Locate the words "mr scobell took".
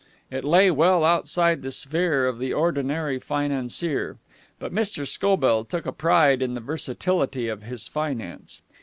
4.73-5.85